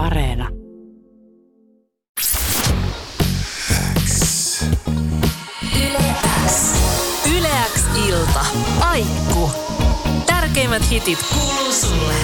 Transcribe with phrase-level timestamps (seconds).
[0.00, 0.48] Areena.
[7.36, 8.44] Yleäks ilta.
[8.80, 9.50] Aikku.
[10.26, 12.14] Tärkeimmät hitit kuuluu sulle.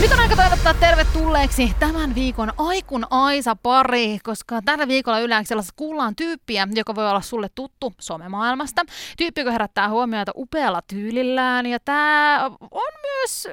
[0.00, 6.16] Nyt on aika toivottaa tervetulleeksi tämän viikon Aikun Aisa pari, koska tällä viikolla yleensä kuullaan
[6.16, 8.82] tyyppiä, joka voi olla sulle tuttu somemaailmasta.
[9.16, 13.48] Tyyppi, joka herättää huomiota upealla tyylillään ja tämä on myös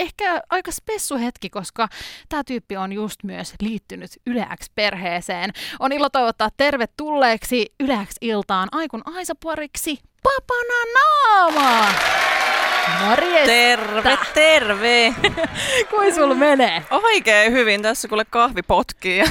[0.00, 1.88] ehkä aika spessu hetki, koska
[2.28, 5.50] tämä tyyppi on just myös liittynyt Yleäks perheeseen.
[5.80, 12.41] On ilo toivottaa tervetulleeksi Yleäks iltaan Aikun Aisa pariksi Papana Naama!
[13.00, 13.46] Morjesta!
[13.46, 15.14] Terve, terve!
[15.90, 16.82] Kui sul menee?
[16.90, 17.82] Oikein hyvin.
[17.82, 19.24] Tässä kuule kahvi potkii ja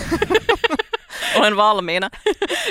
[1.36, 2.10] olen valmiina.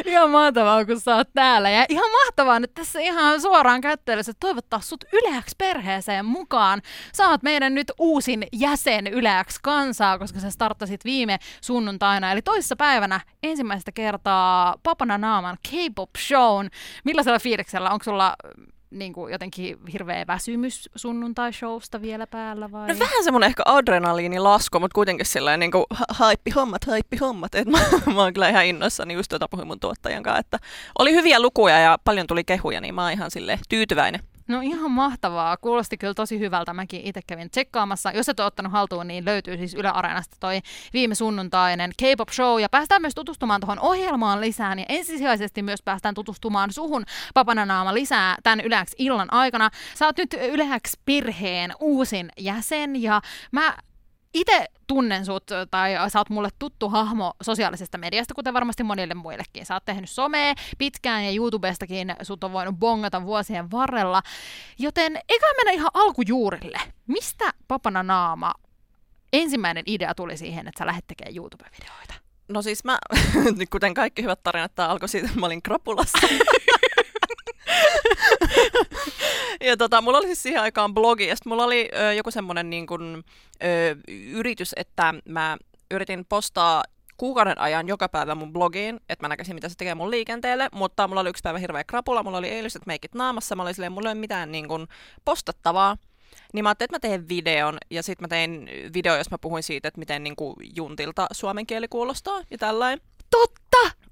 [0.05, 1.71] ihan mahtavaa, kun sä oot täällä.
[1.71, 6.83] Ja ihan mahtavaa nyt tässä ihan suoraan kättelyssä toivottaa sut Yleäks perheeseen mukaan.
[7.15, 12.77] Sä oot meidän nyt uusin jäsen Yleäks kansaa, koska sä starttasit viime sunnuntaina, eli toisessa
[12.77, 16.69] päivänä ensimmäistä kertaa Papana Naaman K-pop shown.
[17.05, 17.91] Millaisella fiiliksellä?
[17.91, 18.37] Onko sulla
[18.91, 22.89] niin kuin jotenkin hirveä väsymys sunnuntai-showsta vielä päällä vai?
[22.89, 27.55] No vähän semmoinen ehkä adrenaliinilasku, mutta kuitenkin sellainen niin kuin haippi hommat, haippi hommat.
[27.55, 27.79] Et mä,
[28.15, 30.59] mä oon kyllä ihan innoissani just tuota puhuin mun tuottajan kanssa, että
[30.99, 34.21] oli hyviä lukuja ja paljon tuli kehuja, niin mä oon ihan sille tyytyväinen.
[34.51, 35.57] No ihan mahtavaa.
[35.57, 36.75] Kuulosti kyllä tosi hyvältä.
[36.75, 38.11] Mäkin itse kävin tsekkaamassa.
[38.11, 40.61] Jos et ole ottanut haltuun, niin löytyy siis Yle Areenasta toi
[40.93, 42.61] viime sunnuntainen K-pop show.
[42.61, 44.79] Ja päästään myös tutustumaan tuohon ohjelmaan lisään.
[44.79, 49.71] Ja ensisijaisesti myös päästään tutustumaan suhun Papananaama lisää tämän Yleäks illan aikana.
[49.95, 53.03] Sä oot nyt Yleäks Pirheen uusin jäsen.
[53.03, 53.21] Ja
[53.53, 53.77] mä
[54.35, 59.67] itse tunnen sut, tai sä oot mulle tuttu hahmo sosiaalisesta mediasta, kuten varmasti monille muillekin.
[59.67, 64.23] Sä oot tehnyt somea pitkään ja YouTubestakin sut on voinut bongata vuosien varrella.
[64.79, 66.81] Joten eikä mennä ihan alkujuurille.
[67.07, 68.53] Mistä Papana Naama
[69.33, 72.15] ensimmäinen idea tuli siihen, että sä lähdet tekemään YouTube-videoita?
[72.49, 72.99] No siis mä,
[73.73, 76.19] kuten kaikki hyvät tarinat, tämä alkoi siitä, että mä olin krapulassa.
[79.61, 82.87] ja tota, mulla oli siis siihen aikaan blogi, ja mulla oli ö, joku semmoinen niin
[82.87, 83.25] kun,
[83.63, 83.97] ö,
[84.33, 85.59] yritys, että mä
[85.91, 86.85] yritin postaa
[87.17, 91.09] kuukauden ajan joka päivä mun blogiin, että mä näkisin, mitä se tekee mun liikenteelle, mutta
[91.09, 94.09] mulla oli yksi päivä hirveä krapula, mulla oli eiliset meikit naamassa, mä olin silleen, mulla
[94.09, 94.87] ei ole mitään niin kun,
[95.25, 95.97] postattavaa,
[96.53, 99.63] niin mä ajattelin, että mä teen videon, ja sitten mä tein video, jos mä puhuin
[99.63, 103.01] siitä, että miten niin kuin, juntilta suomen kieli kuulostaa ja tällainen.
[103.31, 103.60] Totta!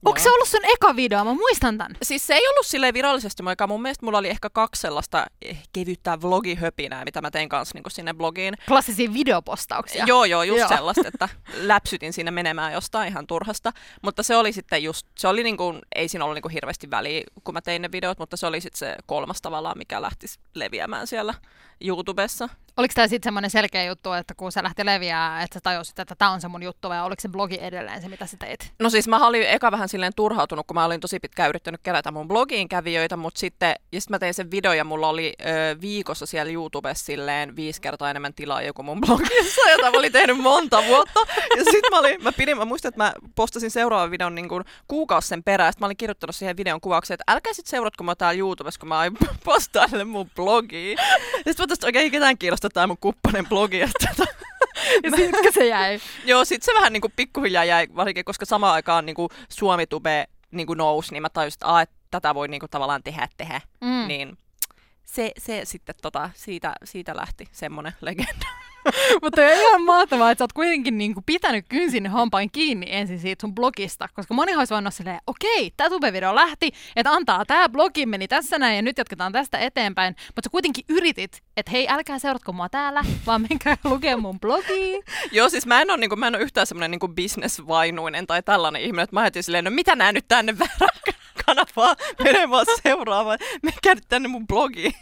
[0.04, 1.24] Onko se ollut sun eka video?
[1.24, 1.96] Mä muistan tämän.
[2.02, 3.66] Siis se ei ollut silleen virallisesti moika.
[3.66, 7.90] Mun mielestä mulla oli ehkä kaksi sellaista eh, kevyttä vlogihöpinää, mitä mä tein kanssa niin
[7.90, 8.54] sinne blogiin.
[8.68, 10.04] Klassisia videopostauksia.
[10.04, 10.68] Joo, joo, just joo.
[10.68, 11.28] sellaista, että
[11.72, 13.72] läpsytin sinne menemään jostain ihan turhasta.
[14.02, 16.90] Mutta se oli sitten just, se oli niin kuin, ei siinä ollut niin kuin hirveästi
[16.90, 20.38] väliä, kun mä tein ne videot, mutta se oli sitten se kolmas tavallaan, mikä lähtisi
[20.54, 21.34] leviämään siellä
[21.80, 22.48] YouTubessa.
[22.76, 26.14] Oliko tämä sitten semmoinen selkeä juttu, että kun se lähti leviää, että sä tajusit, että
[26.14, 28.72] tämä on se mun juttu, vai oliko se blogi edelleen se, mitä sä teit?
[28.78, 32.10] No siis mä olin eka vähän silleen turhautunut, kun mä olin tosi pitkään yrittänyt kerätä
[32.10, 35.80] mun blogiin kävijöitä, mutta sitten, ja sitten mä tein sen video, ja mulla oli ö,
[35.80, 40.38] viikossa siellä YouTubessa silleen viisi kertaa enemmän tilaa joku mun blogissa, jota mä olin tehnyt
[40.38, 41.20] monta vuotta.
[41.56, 44.64] Ja sitten mä, olin, mä, pidin, mä muistan, että mä postasin seuraavan videon niin kuin
[44.88, 48.38] kuukausi sen perään, mä olin kirjoittanut siihen videon kuvaksi, että älkää sitten seuratko mä täällä
[48.38, 50.98] YouTubessa, kun mä aion postaa mun blogiin.
[51.46, 53.80] Ja sitten mä oikein ketään kiinnostaa tää mun kuppanen blogi.
[53.80, 54.26] Että
[55.02, 56.00] ja sitten se jäi.
[56.24, 60.28] Joo, sitten se vähän niin kuin pikkuhiljaa jäi, varsinkin koska samaan aikaan niin kuin Suomi-tube
[60.50, 63.60] niin kuin nousi, niin mä tajusin, että, että tätä voi niin kuin tavallaan tehdä, tehdä.
[63.80, 64.08] Mm.
[64.08, 64.38] Niin
[65.08, 68.46] se, se sitten tota, siitä, siitä lähti semmoinen legenda.
[69.22, 73.18] Mutta on ihan mahtavaa, että sä oot kuitenkin niin kuin pitänyt kynsin hampain kiinni ensin
[73.18, 77.68] siitä sun blogista, koska moni olisi voinut silleen, okei, tämä tube-video lähti, että antaa tämä
[77.68, 81.88] blogi meni tässä näin ja nyt jatketaan tästä eteenpäin, mutta sä kuitenkin yritit, että hei,
[81.88, 85.00] älkää seuratko mua täällä, vaan menkää lukea mun blogi.
[85.32, 88.42] Joo, siis mä en ole, niin kuin, mä en ole yhtään semmoinen niin bisnesvainuinen tai
[88.42, 90.54] tällainen ihminen, että mä ajattelin silleen, no mitä nää nyt tänne
[91.58, 93.38] väärä kanavaa menemään seuraamaan.
[93.62, 94.92] Menkää nyt tänne mun blogiin.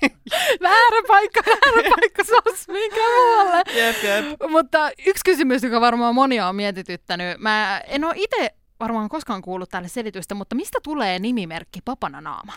[0.63, 3.63] Väärä paikka, väärä paikka, sos, minkä muualle.
[3.75, 4.51] Jep, jep.
[4.51, 7.39] Mutta yksi kysymys, joka varmaan monia on mietityttänyt.
[7.39, 12.53] Mä en ole itse varmaan koskaan kuullut tälle selitystä, mutta mistä tulee nimimerkki Papana Naama?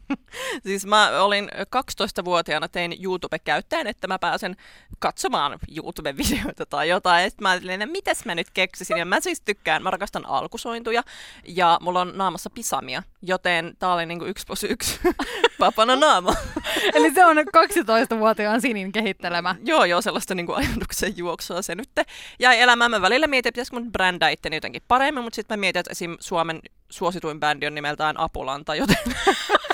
[0.66, 4.56] siis mä olin 12-vuotiaana tein YouTube-käyttäjän, että mä pääsen
[4.98, 7.22] katsomaan YouTube-videoita tai jotain.
[7.22, 8.96] Ja sitten mä ajattelin, että mitäs mä nyt keksisin.
[8.96, 11.02] Ja mä siis tykkään, mä rakastan alkusointuja
[11.48, 15.00] ja mulla on naamassa pisamia, joten tää oli niinku yksi plus yksi
[15.58, 16.34] Papana Naama.
[16.94, 19.56] Eli se on 12-vuotiaan Sinin kehittelemä.
[19.64, 21.90] joo, joo, sellaista niinku ajatuksen juoksua se nyt.
[22.38, 25.80] Ja elämää mä välillä mietin, pitäisikö mun brändää itteni jotenkin paremmin, mutta sitten mä mietin,
[25.80, 26.16] että esim.
[26.20, 26.60] Suomen
[26.90, 28.96] suosituin bändi on nimeltään Apulanta, joten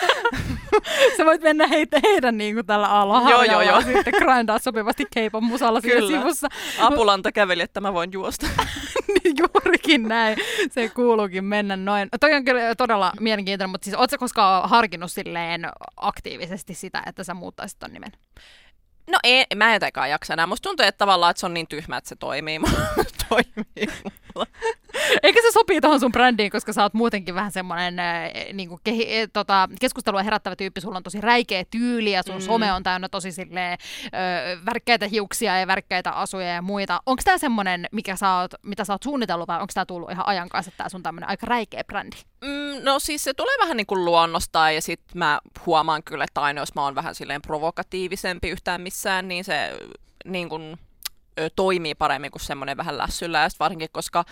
[1.17, 3.31] sä voit mennä heitä, heidän niin kuin tällä alhaalla.
[3.31, 3.83] Joo, joo, joo.
[3.83, 6.49] Sitten grindaa sopivasti keipon musalla siinä sivussa.
[6.79, 8.47] Apulanta käveli, että mä voin juosta.
[9.25, 10.39] Niin Juurikin näin.
[10.71, 12.09] Se kuuluukin mennä noin.
[12.21, 17.35] Toi on kyllä todella mielenkiintoinen, mutta siis ootko koskaan harkinnut silleen aktiivisesti sitä, että sä
[17.35, 18.13] muuttaisit ton nimen?
[19.11, 20.47] No ei, mä en jotenkaan jaksa enää.
[20.47, 22.61] Musta tuntuu, että tavallaan että se on niin tyhmä, että se toimii,
[23.29, 23.87] toimii
[24.35, 24.47] mulla.
[25.23, 29.21] Eikä se sopii tuohon sun brändiin, koska sä oot muutenkin vähän semmoinen äh, niinku kehi,
[29.21, 30.81] äh, tota, keskustelua herättävä tyyppi.
[30.81, 32.41] Sulla on tosi räikeä tyyli ja sun mm.
[32.41, 33.73] some on täynnä tosi silleen,
[34.05, 37.01] äh, värkkäitä hiuksia ja värkkäitä asuja ja muita.
[37.07, 40.27] Onko tämä semmoinen, mikä sä oot, mitä sä oot suunnitellut vai onko tämä tullut ihan
[40.27, 42.17] ajan kanssa, että tää sun tämmöinen aika räikeä brändi?
[42.45, 46.41] Mm, no siis se tulee vähän niin kuin luonnostaan ja sitten mä huomaan kyllä, että
[46.41, 49.79] aina jos mä oon vähän silleen provokatiivisempi yhtään missään, niin se
[50.25, 50.79] niin kuin,
[51.41, 53.39] ö, toimii paremmin kuin semmoinen vähän lässyllä.
[53.39, 54.25] Ja varsinkin, koska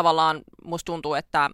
[0.00, 1.50] tavallaan musta tuntuu, että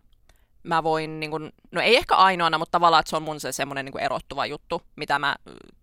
[0.62, 3.52] mä voin, niin kuin, no ei ehkä ainoana, mutta tavallaan, että se on mun se
[3.52, 5.36] semmoinen niin erottuva juttu, mitä mä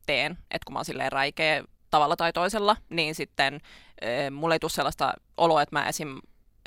[0.05, 3.61] teen, että kun mä oon silleen räikeä tavalla tai toisella, niin sitten
[4.03, 6.17] ö, mulla ei tule sellaista oloa, että mä esim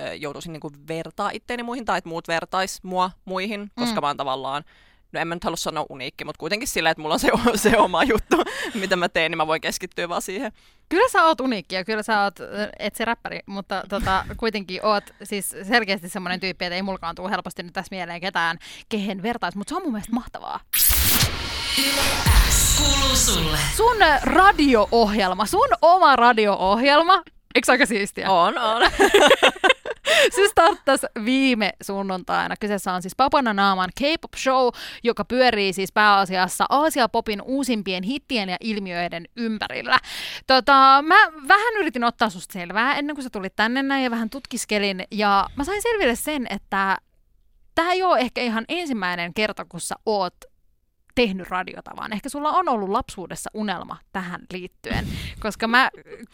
[0.01, 4.05] ö, joutuisin niinku vertaa itteeni muihin tai että muut vertais mua muihin, koska Mm.
[4.05, 4.65] mä oon tavallaan,
[5.13, 7.31] no en mä nyt halua sanoa uniikki, mutta kuitenkin silleen, että mulla on se,
[7.71, 8.37] se oma juttu,
[8.75, 10.53] mitä mä teen, niin mä voin keskittyä vaan siihen.
[10.89, 14.87] Kyllä sä oot uniikki ja kyllä sä oot, äh, et se räppäri, mutta tota, kuitenkin
[14.87, 19.23] oot siis selkeästi semmoinen tyyppi, että ei mulkaan tule helposti nyt tässä mieleen ketään, kehen
[19.23, 20.61] vertais, mutta se on mun mielestä mahtavaa.
[22.79, 23.59] Kuuluu sulle.
[23.77, 27.23] Sun radio-ohjelma, sun oma radio-ohjelma,
[27.55, 28.31] eikö aika siistiä?
[28.31, 28.83] On, on.
[30.37, 32.55] Se starttasi viime sunnuntaina.
[32.61, 34.69] Kyseessä on siis Papana Naaman K-pop show,
[35.05, 39.99] joka pyörii siis pääasiassa Aasia-popin uusimpien hittien ja ilmiöiden ympärillä.
[40.47, 41.17] Tota, mä
[41.49, 45.05] vähän yritin ottaa susta selvää ennen kuin sä tulit tänne näin ja vähän tutkiskelin.
[45.11, 46.99] Ja mä sain selville sen, että
[47.75, 50.52] tämä ei ole ehkä ihan ensimmäinen kerta, kun sä oot
[51.15, 55.07] tehnyt radiota, vaan ehkä sulla on ollut lapsuudessa unelma tähän liittyen.
[55.43, 55.91] Koska mä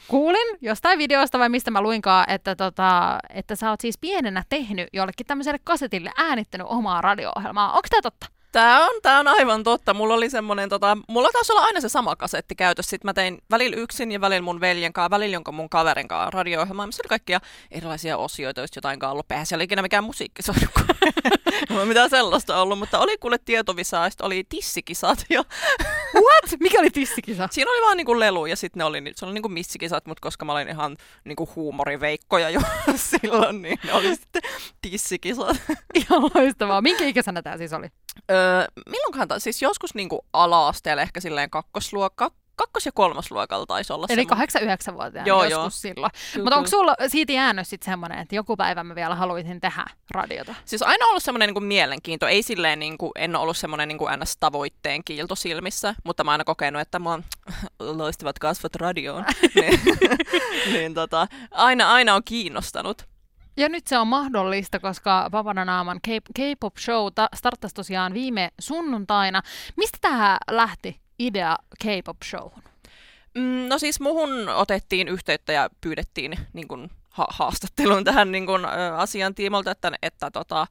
[0.08, 4.88] kuulin jostain videosta vai mistä mä luinkaan, että, tota, että sä oot siis pienenä tehnyt
[4.92, 7.72] jollekin tämmöiselle kasetille äänittänyt omaa radio-ohjelmaa.
[7.72, 8.26] Onko tämä totta?
[8.52, 9.94] Tää on, tää on aivan totta.
[9.94, 12.90] Mulla oli semmonen, tota, mulla taisi olla aina se sama kasetti käytössä.
[12.90, 16.30] Sitten mä tein välillä yksin ja välillä mun veljen kanssa, välillä jonkun mun kaverin kanssa
[16.30, 17.40] radio-ohjelmaa, missä oli kaikkia
[17.70, 19.32] erilaisia osioita, just jotain ollut.
[19.32, 20.58] Eihän siellä ikinä mikään musiikkisodu,
[21.80, 25.44] Ei mitään sellaista ollut, mutta oli kuule tietovisaa, ja oli tissikisat ja
[26.14, 26.60] What?
[26.60, 27.48] Mikä oli tissikisa?
[27.50, 30.44] siinä oli vaan niinku lelu ja sitten ne oli, se oli niinku missikisat, mutta koska
[30.44, 32.60] mä olin ihan niinku huumoriveikkoja jo
[33.10, 34.42] silloin, niin ne oli sitten
[34.82, 35.56] tissikisat.
[35.94, 36.82] Ihan loistavaa.
[36.82, 37.86] Minkä ikäisenä tämä siis oli?
[38.30, 44.06] Öö, milloinkohan, ta- siis joskus niinku ala-asteella ehkä silleen kakkosluokka, kakkos- ja kolmosluokalla taisi olla
[44.10, 44.78] Eli semmoinen.
[44.92, 45.92] 8-9-vuotiaana Joo, joskus joo.
[45.94, 46.12] silloin.
[46.32, 49.84] Kyllä, Mutta onko sulla siitä jäänyt sitten semmoinen, että joku päivä mä vielä haluaisin tehdä
[50.10, 50.54] radiota?
[50.64, 55.04] Siis aina ollut semmoinen niinku mielenkiinto, ei silleen niinku, en ole ollut semmoinen niinku ns-tavoitteen
[55.04, 57.24] kiilto silmissä, mutta mä oon aina kokenut, että mä oon
[57.98, 59.24] loistavat kasvot radioon.
[59.54, 59.80] niin,
[60.72, 63.08] niin tota, aina, aina on kiinnostanut.
[63.56, 68.50] Ja nyt se on mahdollista, koska Papana Naaman K- K-pop show ta- starttasi tosiaan viime
[68.60, 69.42] sunnuntaina.
[69.76, 72.62] Mistä tämä lähti idea K-pop showhun?
[73.34, 78.64] Mm, no siis muhun otettiin yhteyttä ja pyydettiin niin kun, ha- haastatteluun tähän niin kun,
[78.64, 80.66] ö, asian tiimolta, että, että tota,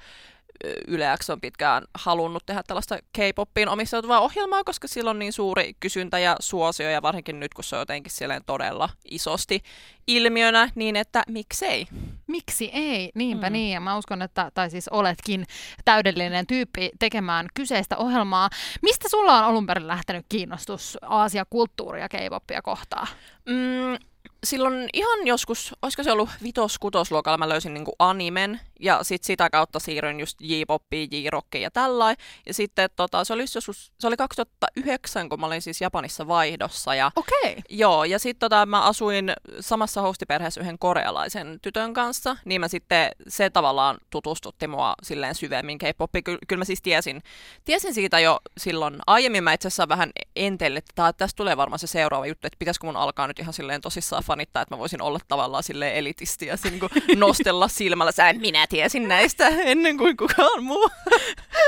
[0.88, 5.74] Yle X on pitkään halunnut tehdä tällaista K-popiin omistautuvaa ohjelmaa, koska sillä on niin suuri
[5.80, 8.12] kysyntä ja suosio, ja varsinkin nyt, kun se on jotenkin
[8.46, 9.64] todella isosti
[10.08, 11.88] ilmiönä, niin että miksei.
[12.28, 13.12] Miksi ei?
[13.16, 13.54] Niinpä Mm.
[13.54, 15.46] niin, ja mä uskon, että, tai siis oletkin
[15.86, 18.50] täydellinen tyyppi tekemään kyseistä ohjelmaa.
[18.82, 23.08] Mistä sulla on alun perin lähtenyt kiinnostus Aasia-kulttuuria K-popia kohtaan?
[23.46, 23.98] Mm,
[24.44, 29.80] silloin ihan joskus, olisiko se ollut vitos-kutosluokalla, mä löysin niinku animen, ja sit sitä kautta
[29.80, 32.18] siirryin just J-popiin, J-rockiin ja tällain.
[32.46, 36.96] Ja sitten tota, se, oli joskus, se oli 2009, kun mä olin siis Japanissa vaihdossa,
[36.96, 37.52] ja Okei.
[37.52, 37.62] Okay.
[37.70, 43.12] Joo, ja sitten tota, mä asuin samassa hostiperheessä yhden korealaisen tytön kanssa, niin mä sitten
[43.28, 46.24] se tavallaan tutustutti mua silleen syvemmin K-popiin.
[46.24, 47.24] Ky- kyllä mä siis tiesin,
[47.66, 49.44] tiesin siitä jo silloin aiemmin.
[49.44, 52.88] Mä itse asiassa vähän entelin, että tää, tästä tulee varmaan se seuraava juttu, että pitäisikö
[52.88, 56.56] mun alkaa nyt ihan silleen tosissaan fanittaa, että mä voisin olla tavallaan silleen elitisti ja
[56.64, 56.80] niin
[57.20, 60.90] nostella silmällä, sä minä tiesin näistä ennen kuin kukaan muu.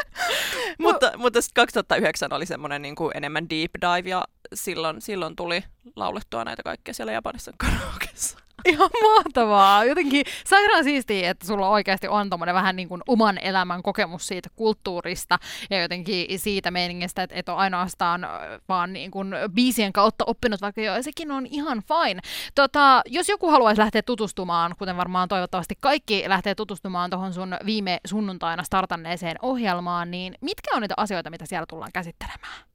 [0.80, 5.64] mutta mutta sitten 2009 oli semmoinen niin kuin enemmän deep dive ja silloin, silloin tuli
[5.96, 8.38] laulettua näitä kaikkia siellä Japanissa karaokeessa.
[8.66, 9.86] Ihan mahtavaa.
[9.86, 14.50] Jotenkin sairaan siistiä, että sulla oikeasti on tommonen vähän niin kuin oman elämän kokemus siitä
[14.56, 15.40] kulttuurista
[15.70, 18.28] ja jotenkin siitä meiningistä, että et ole ainoastaan
[18.70, 22.22] vaan niin kuin biisien kautta oppinut, vaikka joo, sekin on ihan fine.
[22.56, 28.00] Tota, jos joku haluaisi lähteä tutustumaan, kuten varmaan toivottavasti kaikki lähtee tutustumaan tuohon sun viime
[28.06, 32.70] sunnuntaina startanneeseen ohjelmaan, niin mitkä on niitä asioita, mitä siellä tullaan käsittelemään?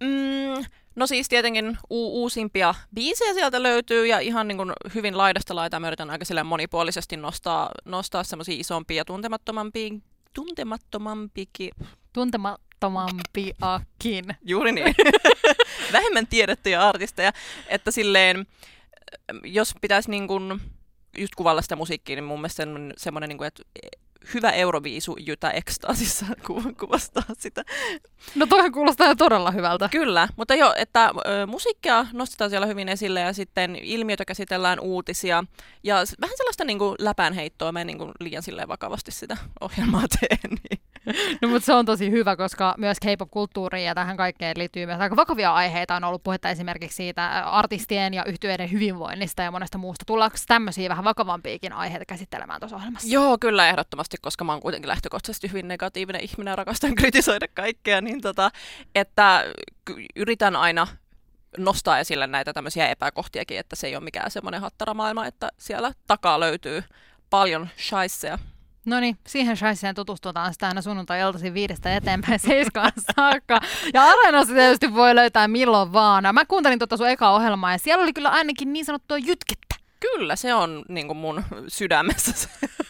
[0.00, 0.64] Mm,
[0.98, 5.80] no siis tietenkin u- uusimpia biisejä sieltä löytyy ja ihan niin kuin hyvin laidasta laitaan
[5.80, 9.90] mä yritän aika silleen monipuolisesti nostaa, nostaa semmoisia isompia ja tuntemattomampia,
[10.34, 11.70] tuntemattomampikin,
[12.12, 14.36] Tuntemattomampiakin.
[14.44, 14.94] juuri niin,
[15.92, 17.32] vähemmän tiedettyjä artisteja,
[17.68, 18.46] että silleen,
[19.44, 20.60] jos pitäisi niin kuin
[21.18, 23.62] just kuvalla sitä musiikkia, niin mun mielestä semmoinen, semmoinen niin kuin, että
[24.34, 27.64] hyvä Euroviisu Jytä ekstaasissa ku- kuvastaa sitä.
[28.34, 29.88] No toihan kuulostaa todella hyvältä.
[29.88, 35.44] Kyllä, mutta joo, että ö, musiikkia nostetaan siellä hyvin esille ja sitten ilmiötä käsitellään uutisia
[35.82, 40.04] ja vähän sellaista niin kuin läpäänheittoa, mä en niin kuin liian silleen vakavasti sitä ohjelmaa
[40.20, 40.38] tee.
[40.48, 40.80] Niin.
[41.42, 45.16] No mutta se on tosi hyvä, koska myös K-pop-kulttuuriin ja tähän kaikkeen liittyy myös aika
[45.16, 45.96] vakavia aiheita.
[45.96, 50.04] On ollut puhetta esimerkiksi siitä artistien ja yhtyeiden hyvinvoinnista ja monesta muusta.
[50.04, 53.08] Tullaanko tämmöisiä vähän vakavampiakin aiheita käsittelemään tuossa ohjelmassa?
[53.08, 58.00] Joo, kyllä ehdottomasti, koska mä oon kuitenkin lähtökohtaisesti hyvin negatiivinen ihminen ja rakastan kritisoida kaikkea,
[58.00, 58.50] niin tota,
[58.94, 59.44] että
[60.16, 60.86] yritän aina
[61.58, 66.40] nostaa esille näitä tämmöisiä epäkohtiakin, että se ei ole mikään semmoinen hattaramaailma, että siellä takaa
[66.40, 66.82] löytyy
[67.30, 68.38] paljon shaisseja.
[68.84, 73.60] No niin, siihen shaiseen tutustutaan sitä aina sunnuntai-iltaisin viidestä eteenpäin seiskaan saakka.
[73.94, 76.24] Ja Areenassa tietysti voi löytää milloin vaan.
[76.32, 79.74] Mä kuuntelin tuota sun eka ohjelmaa ja siellä oli kyllä ainakin niin sanottua jytkettä.
[80.00, 82.48] Kyllä, se on niin kuin mun sydämessä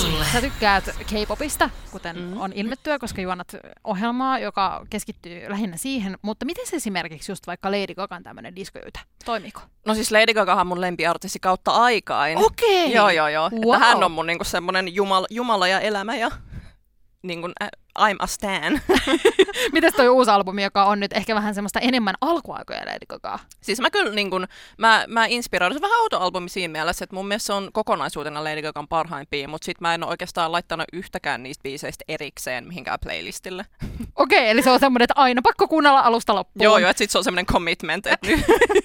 [0.00, 0.24] sulle.
[0.32, 2.40] Sä tykkäät K-popista, kuten Mm.
[2.40, 6.18] on ilmettyä, koska juonat ohjelmaa, joka keskittyy lähinnä siihen.
[6.22, 9.00] Mutta miten se esimerkiksi just vaikka Lady Gagan tämmöinen diskojyytä?
[9.24, 9.60] Toimiko?
[9.86, 12.38] No siis Lady Gagahan mun lempiartisti kautta aikain.
[12.38, 12.92] Okei!
[12.92, 13.50] Joo, joo, joo.
[13.50, 13.74] Wow.
[13.74, 16.30] Että hän on mun niinku semmonen jumala, jumala ja elämä ja
[17.22, 18.80] niinku, ä, I'm a stan.
[19.72, 23.38] Mites toi uusi albumi, joka on nyt ehkä vähän semmoista enemmän alkuaikoja Lady Gagaa?
[23.60, 24.40] siis mä kyllä niinku,
[24.78, 25.78] mä, mä inspiroidun.
[25.78, 29.64] Se vähän autoalbumi siinä mielessä, että mun mielestä se on kokonaisuutena Lady Gagan parhaimpia, mutta
[29.64, 33.64] sit mä en ole oikeastaan laittanut yhtäkään niistä biiseistä erikseen mihinkään playlistille.
[34.16, 36.64] Okei, eli se on semmoinen, että aina pakko kuunnella alusta loppuun.
[36.64, 38.40] Joo, joo, että sit se on semmoinen commitment, että nyt,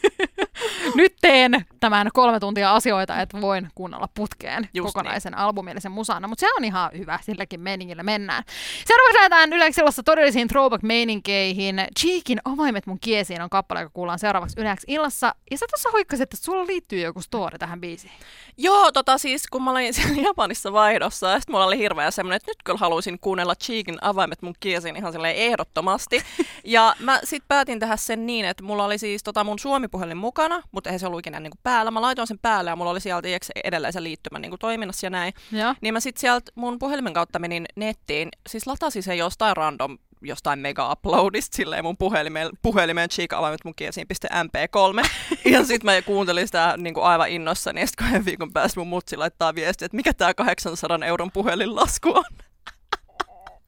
[0.96, 6.28] Nyt teen tämän kolme tuntia asioita, että voin kuunnella putkeen Just kokonaisen albumillisen musana.
[6.28, 8.44] Mutta se on ihan hyvä, silläkin meiningillä mennään.
[8.86, 11.88] Seuraavaksi lähdetään Yleksi todellisiin throwback-meininkeihin.
[12.00, 15.36] Cheekin avaimet mun kiesiin on kappale, joka kuullaan seuraavaksi Yleksi illassa.
[15.52, 18.14] Ja sä tuossa hoikkasit, että sulla liittyy joku story tähän biisiin.
[18.58, 22.36] Joo, tota siis kun mä olin siellä Japanissa vaihdossa, ja sit mulla oli hirveä semmoinen,
[22.36, 26.22] että nyt kyllä haluaisin kuunnella Cheekin avaimet mun kiesiin ihan silleen ehdottomasti.
[26.64, 30.18] ja mä sit päätin tehdä sen niin, että mulla oli siis tota mun suomipuhelin
[30.50, 31.92] mukana, mutta eihän se ollut ikinä niinku päällä.
[31.92, 35.10] Mä laitoin sen päälle ja mulla oli sieltä tiiäks, edelleen se liittymä niinku toiminnassa ja
[35.10, 35.34] näin.
[35.52, 35.76] Joo.
[35.82, 40.60] Niin mä sit sieltä mun puhelimen kautta menin nettiin, siis latasin sen jostain random jostain
[40.60, 45.10] mega-uploadista silleen mun puhelimeen, puhelimeen cheek avaimet mun kiesiin.mp3.
[45.54, 48.88] ja sit mä kuuntelin sitä niin kuin aivan innossani, ja sit kahden viikon päästä mun
[48.88, 52.24] mutsi laittaa viesti, että mikä tää 800 euron puhelinlasku on.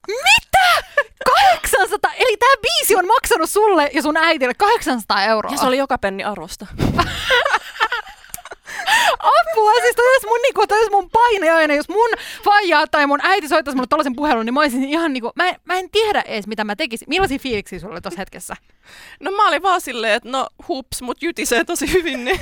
[1.26, 5.52] 800, eli tämä biisi on maksanut sulle ja sun äitille 800 euroa.
[5.52, 6.68] Ja se oli joka penni arvosta.
[9.20, 12.10] apua, siis toi olisi mun, niinku, toi olisi mun painajainen, jos mun
[12.44, 15.56] faija tai mun äiti soittaisi mulle tollasen puhelun, niin mä olisin ihan niinku, mä en,
[15.66, 17.10] mä en tiedä edes mitä mä tekisin.
[17.10, 18.56] Millaisia fiiliksiä sulla oli tossa hetkessä?
[19.20, 22.40] No mä olin vaan silleen, että no hups, mut jytisee tosi hyvin, niin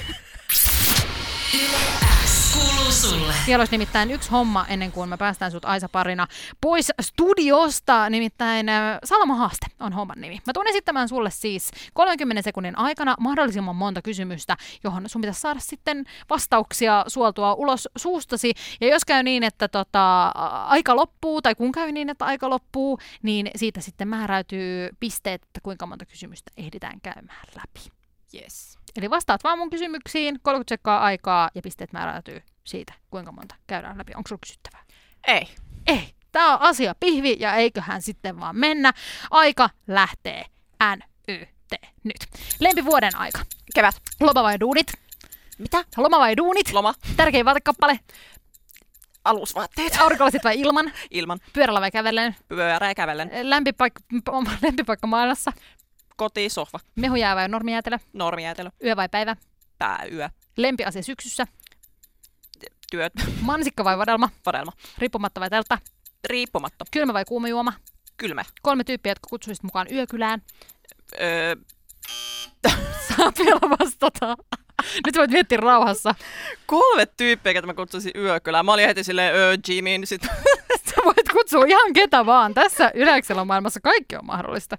[2.96, 3.34] sulle.
[3.46, 6.28] Siellä olisi nimittäin yksi homma ennen kuin me päästään sut Aisa parina
[6.62, 10.40] pois studiosta, nimittäin äh, Salama-haaste on homman nimi.
[10.48, 15.60] Mä tuun esittämään sulle siis 30 sekunnin aikana mahdollisimman monta kysymystä, johon sun pitäisi saada
[15.60, 18.54] sitten vastauksia suoltua ulos suustasi.
[18.82, 20.28] Ja jos käy niin, että tota,
[20.68, 25.60] aika loppuu, tai kun käy niin, että aika loppuu, niin siitä sitten määräytyy pisteet, että
[25.64, 27.92] kuinka monta kysymystä ehditään käymään läpi.
[28.34, 28.78] yes.
[28.96, 33.98] Eli vastaat vaan mun kysymyksiin, 30 sekkaa aikaa ja pisteet määräytyy siitä, kuinka monta käydään
[33.98, 34.13] läpi.
[34.15, 34.84] Onko sulla kysyttävää?
[35.27, 35.48] Ei.
[35.88, 36.15] Ei.
[36.31, 38.93] Tämä on asia pihvi ja eiköhän sitten vaan mennä.
[39.31, 40.45] Aika lähtee.
[40.95, 42.27] NYT nyt.
[42.60, 43.39] Lempivuoden aika.
[43.75, 43.95] Kevät.
[44.19, 44.88] Loma vai duunit?
[45.57, 45.84] Mitä?
[45.98, 46.74] Loma vai duunit?
[46.74, 46.93] Loma.
[47.17, 48.00] Tärkein vaatekappale.
[49.24, 49.95] Alusvaatteet.
[50.01, 50.91] Aurinkolasit vai ilman?
[51.12, 51.39] Ilman.
[51.53, 52.36] Pyörällä vai kävellen?
[52.48, 53.31] Pyörää kävellen.
[53.50, 54.01] Lämpipaikka,
[54.62, 55.53] lempipaikka maailmassa.
[56.15, 56.79] Koti, sohva.
[56.95, 57.98] Mehujää vai normijäätelö?
[58.13, 58.69] Normijäätelö.
[58.84, 59.36] Yö vai päivä?
[59.77, 60.29] Pääyö.
[60.57, 61.48] Lempiasia syksyssä?
[62.92, 63.13] Työt.
[63.42, 64.30] Mansikka vai vadelma?
[64.46, 64.72] Vadelma.
[64.98, 65.77] Riippumatta vai teltta?
[66.27, 66.86] Riippumatta.
[66.92, 67.74] Kylmä vai kuuma juoma?
[68.18, 68.46] Kylmä.
[68.62, 70.42] Kolme tyyppiä, jotka kutsuisit mukaan yökylään.
[71.22, 71.56] Öö,
[73.18, 74.36] Saat vielä vastata.
[75.06, 76.15] Nyt voit miettiä rauhassa.
[76.65, 78.65] kolme tyyppiä, ketä mä kutsuisin yökylään.
[78.65, 80.22] Mä olin heti silleen, öö, Jimmy, niin sit
[80.89, 82.54] Sä voit kutsua ihan ketä vaan.
[82.54, 84.77] Tässä yleisellä maailmassa kaikki on mahdollista.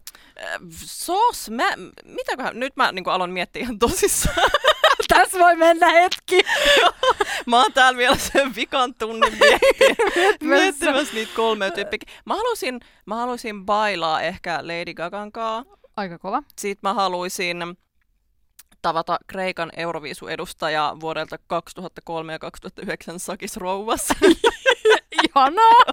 [0.85, 1.69] Sos, mä,
[2.05, 4.51] mitäköhän, nyt mä niin aloin miettiä ihan tosissaan.
[5.09, 6.41] Tässä voi mennä hetki.
[7.47, 9.39] Mä oon täällä vielä sen vikan tunnin
[10.41, 11.99] miettimässä, niitä kolme tyyppiä.
[12.25, 15.65] Mä halusin, mä halusin bailaa ehkä Lady Gagan kaa.
[15.97, 16.43] Aika kova.
[16.59, 17.77] Sitten mä haluaisin
[18.83, 24.09] tavata Kreikan Euroviisu-edustajaa vuodelta 2003 ja 2009 Sakis Rouvas.
[25.29, 25.85] Ihanaa.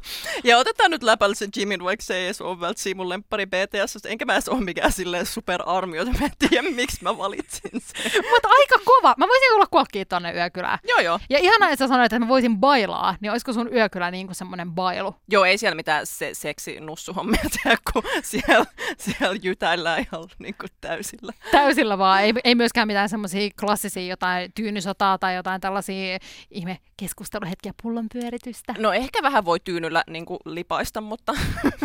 [0.44, 4.06] ja otetaan nyt läpällä sen Jimin, vaikka se ei edes ole välttämättä mun lemppari BTS,
[4.06, 8.12] enkä mä edes ole mikään silleen superarmi, joten mä en tiedä, miksi mä valitsin sen.
[8.32, 9.14] Mutta aika kova.
[9.18, 10.78] Mä voisin tulla kuokkiin tonne yökylään.
[10.88, 11.18] joo, joo.
[11.30, 14.36] Ja ihanaa, että sä sanoit, että mä voisin bailaa, niin olisiko sun yökylä niin kuin
[14.36, 15.14] semmoinen bailu?
[15.30, 18.66] Joo, ei siellä mitään se, seksi nussuhommia tehdä, kun siellä,
[18.98, 21.32] siellä jytäillään ihan niin kuin täysillä.
[21.50, 22.22] Täysillä vaan.
[22.22, 26.18] Ei, ei myöskään mitään semmoisia klassisia jotain tyynysotaa tai jotain tällaisia
[26.50, 28.74] ihme keskusteluhetkiä pullon pyöritystä.
[28.82, 31.32] No ehkä vähän voi tyynyllä niin kuin lipaista, mutta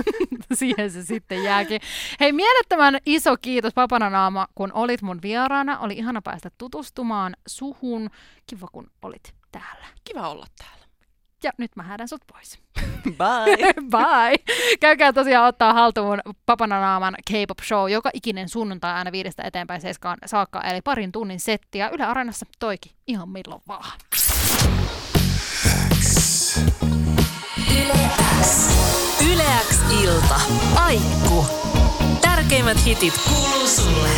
[0.54, 1.82] Siihen se sitten jääkin.
[2.20, 5.80] Hei, mielettömän iso kiitos Papananaama, kun olit mun vieraana.
[5.80, 8.10] Oli ihana päästä tutustumaan suhun.
[8.48, 9.86] Kiva, kun olit täällä.
[10.04, 10.86] kiva olla täällä.
[11.44, 12.60] Ja nyt mä häädän sut pois.
[13.20, 13.74] Bye!
[13.98, 14.56] Bye!
[14.80, 20.62] Käykää tosiaan ottaa haltuun Papananaaman K-pop show joka ikinen sunnuntai aina viidestä eteenpäin seiskaan saakka,
[20.62, 24.00] eli parin tunnin settiä Yle Areenassa toiki ihan milloin vaan.
[29.32, 30.40] Yleäks ilta.
[30.76, 31.46] Aikku.
[32.22, 34.10] Tärkeimmät hitit kuuluu sulle.